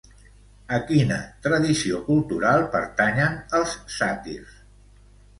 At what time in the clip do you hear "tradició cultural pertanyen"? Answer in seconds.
1.47-3.35